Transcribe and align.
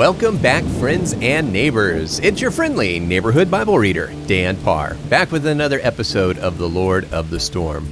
Welcome 0.00 0.38
back, 0.38 0.64
friends 0.78 1.12
and 1.20 1.52
neighbors. 1.52 2.20
It's 2.20 2.40
your 2.40 2.50
friendly 2.50 2.98
neighborhood 2.98 3.50
Bible 3.50 3.78
reader, 3.78 4.10
Dan 4.26 4.56
Parr, 4.62 4.94
back 5.10 5.30
with 5.30 5.44
another 5.44 5.78
episode 5.82 6.38
of 6.38 6.56
The 6.56 6.66
Lord 6.66 7.04
of 7.12 7.28
the 7.28 7.38
Storm. 7.38 7.86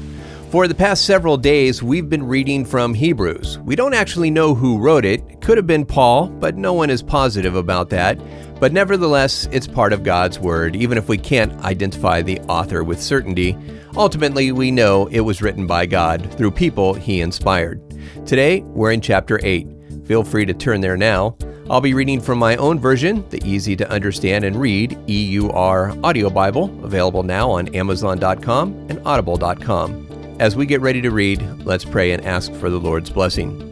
For 0.51 0.67
the 0.67 0.75
past 0.75 1.05
several 1.05 1.37
days, 1.37 1.83
we've 1.83 2.09
been 2.09 2.27
reading 2.27 2.65
from 2.65 2.95
Hebrews. 2.95 3.59
We 3.59 3.77
don't 3.77 3.93
actually 3.93 4.31
know 4.31 4.55
who 4.55 4.79
wrote 4.79 5.05
it. 5.05 5.23
It 5.29 5.43
could 5.43 5.59
have 5.59 5.67
been 5.67 5.85
Paul, 5.85 6.29
but 6.29 6.57
no 6.57 6.73
one 6.73 6.89
is 6.89 7.03
positive 7.03 7.55
about 7.55 7.91
that. 7.91 8.19
But 8.59 8.73
nevertheless, 8.73 9.47
it's 9.53 9.67
part 9.67 9.93
of 9.93 10.03
God's 10.03 10.39
Word, 10.39 10.77
even 10.77 10.97
if 10.97 11.11
we 11.11 11.19
can't 11.19 11.53
identify 11.63 12.23
the 12.23 12.41
author 12.49 12.83
with 12.83 13.03
certainty. 13.03 13.55
Ultimately, 13.97 14.51
we 14.51 14.71
know 14.71 15.09
it 15.09 15.21
was 15.21 15.43
written 15.43 15.67
by 15.67 15.85
God 15.85 16.33
through 16.39 16.53
people 16.53 16.95
He 16.95 17.21
inspired. 17.21 17.83
Today, 18.25 18.63
we're 18.63 18.93
in 18.93 19.03
chapter 19.03 19.39
8. 19.43 19.69
Feel 20.07 20.25
free 20.25 20.47
to 20.47 20.55
turn 20.55 20.81
there 20.81 20.97
now. 20.97 21.37
I'll 21.71 21.83
be 21.83 21.93
reading 21.93 22.21
from 22.21 22.39
my 22.39 22.57
own 22.57 22.81
version, 22.81 23.29
the 23.29 23.45
easy 23.45 23.77
to 23.77 23.91
understand 23.91 24.45
and 24.45 24.57
read 24.57 24.99
EUR 25.07 25.95
Audio 26.03 26.31
Bible, 26.31 26.65
available 26.83 27.23
now 27.23 27.51
on 27.51 27.75
Amazon.com 27.75 28.87
and 28.89 29.03
Audible.com. 29.05 30.37
As 30.41 30.57
we 30.57 30.65
get 30.65 30.81
ready 30.81 31.03
to 31.03 31.11
read, 31.11 31.43
let's 31.65 31.85
pray 31.85 32.13
and 32.13 32.25
ask 32.25 32.51
for 32.55 32.71
the 32.71 32.81
Lord's 32.81 33.11
blessing. 33.11 33.65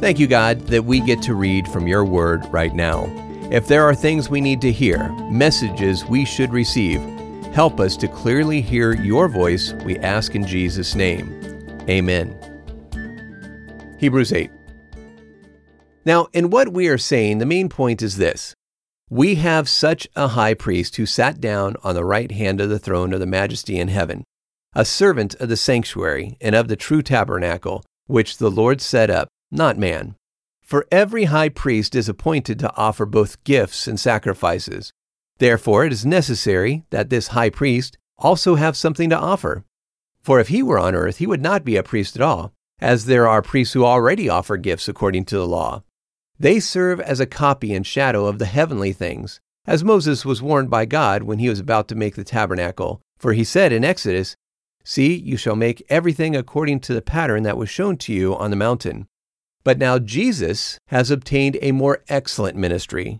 Thank 0.00 0.20
you, 0.20 0.28
God, 0.28 0.60
that 0.68 0.84
we 0.84 1.00
get 1.00 1.20
to 1.22 1.34
read 1.34 1.66
from 1.68 1.88
your 1.88 2.04
word 2.04 2.44
right 2.52 2.74
now. 2.74 3.06
If 3.50 3.66
there 3.66 3.82
are 3.82 3.94
things 3.94 4.30
we 4.30 4.40
need 4.40 4.60
to 4.60 4.70
hear, 4.70 5.08
messages 5.30 6.04
we 6.04 6.24
should 6.24 6.52
receive, 6.52 7.00
help 7.52 7.80
us 7.80 7.96
to 7.96 8.08
clearly 8.08 8.60
hear 8.60 8.92
your 8.92 9.26
voice, 9.26 9.72
we 9.84 9.98
ask 9.98 10.36
in 10.36 10.46
Jesus' 10.46 10.94
name. 10.94 11.32
Amen. 11.88 12.36
Hebrews 13.98 14.32
8. 14.32 14.55
Now, 16.06 16.28
in 16.32 16.50
what 16.50 16.72
we 16.72 16.86
are 16.86 16.98
saying, 16.98 17.38
the 17.38 17.46
main 17.46 17.68
point 17.68 18.00
is 18.00 18.16
this 18.16 18.54
We 19.10 19.34
have 19.34 19.68
such 19.68 20.06
a 20.14 20.28
high 20.28 20.54
priest 20.54 20.94
who 20.96 21.04
sat 21.04 21.40
down 21.40 21.74
on 21.82 21.96
the 21.96 22.04
right 22.04 22.30
hand 22.30 22.60
of 22.60 22.70
the 22.70 22.78
throne 22.78 23.12
of 23.12 23.18
the 23.18 23.26
majesty 23.26 23.76
in 23.76 23.88
heaven, 23.88 24.22
a 24.72 24.84
servant 24.84 25.34
of 25.34 25.48
the 25.48 25.56
sanctuary 25.56 26.36
and 26.40 26.54
of 26.54 26.68
the 26.68 26.76
true 26.76 27.02
tabernacle, 27.02 27.84
which 28.06 28.38
the 28.38 28.52
Lord 28.52 28.80
set 28.80 29.10
up, 29.10 29.28
not 29.50 29.78
man. 29.78 30.14
For 30.62 30.86
every 30.92 31.24
high 31.24 31.48
priest 31.48 31.96
is 31.96 32.08
appointed 32.08 32.60
to 32.60 32.76
offer 32.76 33.04
both 33.04 33.42
gifts 33.42 33.88
and 33.88 33.98
sacrifices. 33.98 34.92
Therefore, 35.38 35.84
it 35.84 35.92
is 35.92 36.06
necessary 36.06 36.84
that 36.90 37.10
this 37.10 37.28
high 37.28 37.50
priest 37.50 37.98
also 38.16 38.54
have 38.54 38.76
something 38.76 39.10
to 39.10 39.18
offer. 39.18 39.64
For 40.22 40.38
if 40.38 40.48
he 40.48 40.62
were 40.62 40.78
on 40.78 40.94
earth, 40.94 41.16
he 41.16 41.26
would 41.26 41.42
not 41.42 41.64
be 41.64 41.74
a 41.74 41.82
priest 41.82 42.14
at 42.14 42.22
all, 42.22 42.52
as 42.80 43.06
there 43.06 43.26
are 43.26 43.42
priests 43.42 43.74
who 43.74 43.84
already 43.84 44.28
offer 44.28 44.56
gifts 44.56 44.88
according 44.88 45.24
to 45.26 45.36
the 45.36 45.46
law. 45.46 45.82
They 46.38 46.60
serve 46.60 47.00
as 47.00 47.20
a 47.20 47.26
copy 47.26 47.74
and 47.74 47.86
shadow 47.86 48.26
of 48.26 48.38
the 48.38 48.46
heavenly 48.46 48.92
things, 48.92 49.40
as 49.66 49.82
Moses 49.82 50.24
was 50.24 50.42
warned 50.42 50.70
by 50.70 50.84
God 50.84 51.22
when 51.22 51.38
he 51.38 51.48
was 51.48 51.60
about 51.60 51.88
to 51.88 51.94
make 51.94 52.14
the 52.14 52.24
tabernacle. 52.24 53.00
For 53.18 53.32
he 53.32 53.44
said 53.44 53.72
in 53.72 53.84
Exodus, 53.84 54.36
See, 54.84 55.14
you 55.14 55.36
shall 55.36 55.56
make 55.56 55.84
everything 55.88 56.36
according 56.36 56.80
to 56.80 56.94
the 56.94 57.02
pattern 57.02 57.42
that 57.42 57.56
was 57.56 57.68
shown 57.68 57.96
to 57.98 58.12
you 58.12 58.36
on 58.36 58.50
the 58.50 58.56
mountain. 58.56 59.08
But 59.64 59.78
now 59.78 59.98
Jesus 59.98 60.78
has 60.88 61.10
obtained 61.10 61.58
a 61.60 61.72
more 61.72 62.04
excellent 62.08 62.56
ministry, 62.56 63.18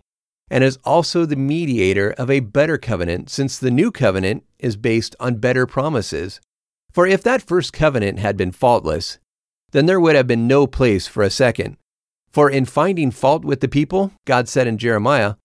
and 0.49 0.63
is 0.63 0.79
also 0.85 1.25
the 1.25 1.35
mediator 1.35 2.11
of 2.11 2.31
a 2.31 2.39
better 2.39 2.77
covenant, 2.77 3.29
since 3.29 3.57
the 3.57 3.71
new 3.71 3.91
covenant 3.91 4.45
is 4.59 4.77
based 4.77 5.13
on 5.19 5.41
better 5.41 5.65
promises. 5.65 6.39
For 6.93 7.05
if 7.05 7.21
that 7.23 7.41
first 7.41 7.73
covenant 7.73 8.19
had 8.19 8.37
been 8.37 8.51
faultless, 8.51 9.19
then 9.71 9.87
there 9.87 9.99
would 9.99 10.15
have 10.15 10.27
been 10.27 10.47
no 10.47 10.67
place 10.67 11.05
for 11.05 11.21
a 11.21 11.29
second. 11.29 11.75
For 12.37 12.51
in 12.51 12.65
finding 12.65 13.09
fault 13.09 13.43
with 13.43 13.61
the 13.61 13.67
people, 13.67 14.11
God 14.25 14.47
said 14.47 14.67
in 14.67 14.77
Jeremiah, 14.77 15.37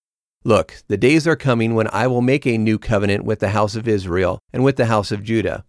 Look, 0.44 0.82
the 0.88 0.98
days 0.98 1.26
are 1.26 1.36
coming 1.36 1.74
when 1.74 1.88
I 1.90 2.06
will 2.06 2.20
make 2.20 2.46
a 2.46 2.58
new 2.58 2.78
covenant 2.78 3.24
with 3.24 3.38
the 3.38 3.48
house 3.48 3.76
of 3.76 3.88
Israel 3.88 4.38
and 4.52 4.62
with 4.62 4.76
the 4.76 4.84
house 4.84 5.10
of 5.10 5.22
Judah, 5.22 5.64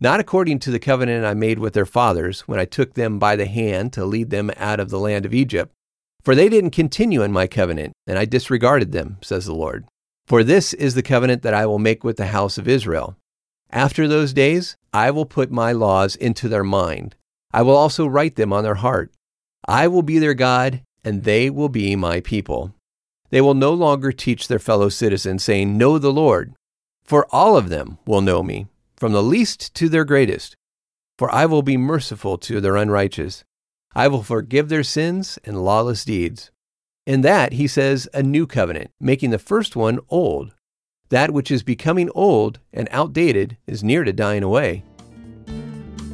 not 0.00 0.18
according 0.18 0.60
to 0.60 0.70
the 0.70 0.78
covenant 0.78 1.26
I 1.26 1.34
made 1.34 1.58
with 1.58 1.74
their 1.74 1.84
fathers 1.84 2.48
when 2.48 2.58
I 2.58 2.64
took 2.64 2.94
them 2.94 3.18
by 3.18 3.36
the 3.36 3.44
hand 3.44 3.92
to 3.92 4.06
lead 4.06 4.30
them 4.30 4.50
out 4.56 4.80
of 4.80 4.88
the 4.88 4.98
land 4.98 5.26
of 5.26 5.34
Egypt. 5.34 5.74
For 6.24 6.34
they 6.34 6.48
didn't 6.48 6.70
continue 6.70 7.20
in 7.20 7.32
my 7.32 7.46
covenant, 7.46 7.92
and 8.06 8.18
I 8.18 8.24
disregarded 8.24 8.92
them, 8.92 9.18
says 9.20 9.44
the 9.44 9.54
Lord. 9.54 9.84
For 10.26 10.42
this 10.42 10.72
is 10.72 10.94
the 10.94 11.02
covenant 11.02 11.42
that 11.42 11.52
I 11.52 11.66
will 11.66 11.80
make 11.80 12.02
with 12.02 12.16
the 12.16 12.28
house 12.28 12.56
of 12.56 12.66
Israel. 12.66 13.18
After 13.68 14.08
those 14.08 14.32
days, 14.32 14.78
I 14.90 15.10
will 15.10 15.26
put 15.26 15.50
my 15.50 15.72
laws 15.72 16.16
into 16.16 16.48
their 16.48 16.64
mind. 16.64 17.14
I 17.52 17.60
will 17.60 17.76
also 17.76 18.06
write 18.06 18.36
them 18.36 18.54
on 18.54 18.64
their 18.64 18.76
heart. 18.76 19.12
I 19.66 19.88
will 19.88 20.02
be 20.02 20.18
their 20.18 20.34
God, 20.34 20.82
and 21.04 21.24
they 21.24 21.50
will 21.50 21.68
be 21.68 21.94
my 21.96 22.20
people. 22.20 22.74
They 23.30 23.40
will 23.40 23.54
no 23.54 23.72
longer 23.72 24.12
teach 24.12 24.48
their 24.48 24.58
fellow 24.58 24.88
citizens, 24.88 25.42
saying, 25.42 25.78
Know 25.78 25.98
the 25.98 26.12
Lord, 26.12 26.54
for 27.04 27.26
all 27.30 27.56
of 27.56 27.68
them 27.68 27.98
will 28.06 28.20
know 28.20 28.42
me, 28.42 28.66
from 28.96 29.12
the 29.12 29.22
least 29.22 29.74
to 29.76 29.88
their 29.88 30.04
greatest. 30.04 30.56
For 31.18 31.32
I 31.32 31.46
will 31.46 31.62
be 31.62 31.76
merciful 31.76 32.38
to 32.38 32.60
their 32.60 32.76
unrighteous. 32.76 33.44
I 33.94 34.08
will 34.08 34.22
forgive 34.22 34.68
their 34.68 34.82
sins 34.82 35.38
and 35.44 35.64
lawless 35.64 36.04
deeds. 36.04 36.50
In 37.06 37.20
that, 37.22 37.52
he 37.52 37.66
says, 37.66 38.08
a 38.14 38.22
new 38.22 38.46
covenant, 38.46 38.90
making 39.00 39.30
the 39.30 39.38
first 39.38 39.76
one 39.76 39.98
old. 40.08 40.54
That 41.10 41.32
which 41.32 41.50
is 41.50 41.62
becoming 41.62 42.10
old 42.14 42.58
and 42.72 42.88
outdated 42.90 43.58
is 43.66 43.84
near 43.84 44.04
to 44.04 44.12
dying 44.12 44.42
away. 44.42 44.84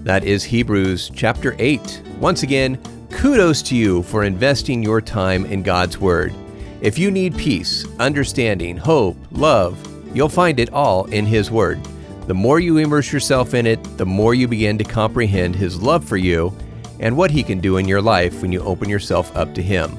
That 0.02 0.24
is 0.24 0.44
Hebrews 0.44 1.10
chapter 1.14 1.54
8. 1.58 2.02
Once 2.18 2.42
again, 2.42 2.80
Kudos 3.10 3.62
to 3.62 3.76
you 3.76 4.02
for 4.02 4.24
investing 4.24 4.82
your 4.82 5.00
time 5.00 5.44
in 5.46 5.62
God's 5.62 5.98
Word. 5.98 6.34
If 6.80 6.98
you 6.98 7.10
need 7.10 7.36
peace, 7.36 7.86
understanding, 7.98 8.76
hope, 8.76 9.16
love, 9.32 9.76
you'll 10.14 10.28
find 10.28 10.60
it 10.60 10.72
all 10.72 11.06
in 11.06 11.26
His 11.26 11.50
Word. 11.50 11.80
The 12.26 12.34
more 12.34 12.60
you 12.60 12.76
immerse 12.76 13.12
yourself 13.12 13.54
in 13.54 13.66
it, 13.66 13.82
the 13.96 14.06
more 14.06 14.34
you 14.34 14.46
begin 14.46 14.78
to 14.78 14.84
comprehend 14.84 15.56
His 15.56 15.80
love 15.82 16.04
for 16.04 16.18
you 16.18 16.56
and 17.00 17.16
what 17.16 17.30
He 17.30 17.42
can 17.42 17.60
do 17.60 17.78
in 17.78 17.88
your 17.88 18.02
life 18.02 18.42
when 18.42 18.52
you 18.52 18.60
open 18.60 18.88
yourself 18.88 19.34
up 19.36 19.54
to 19.54 19.62
Him. 19.62 19.98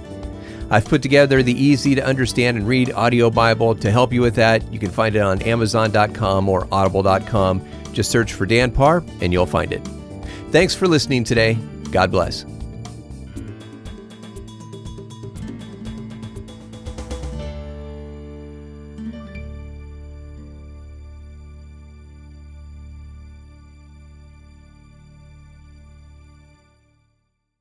I've 0.70 0.86
put 0.86 1.02
together 1.02 1.42
the 1.42 1.60
easy 1.60 1.96
to 1.96 2.06
understand 2.06 2.58
and 2.58 2.68
read 2.68 2.92
audio 2.92 3.32
Bible 3.32 3.74
to 3.76 3.90
help 3.90 4.14
you 4.14 4.22
with 4.22 4.36
that. 4.36 4.72
You 4.72 4.78
can 4.78 4.92
find 4.92 5.16
it 5.16 5.22
on 5.22 5.42
Amazon.com 5.42 6.48
or 6.48 6.68
Audible.com. 6.72 7.66
Just 7.92 8.12
search 8.12 8.34
for 8.34 8.46
Dan 8.46 8.72
Parr 8.72 9.04
and 9.20 9.34
you'll 9.34 9.48
find 9.48 9.74
it. 9.74 9.82
Thanks 10.52 10.76
for 10.76 10.88
listening 10.88 11.24
today. 11.24 11.56
God 11.92 12.12
bless. 12.12 12.46